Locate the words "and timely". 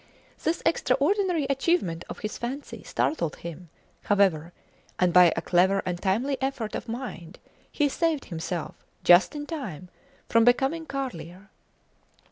5.85-6.41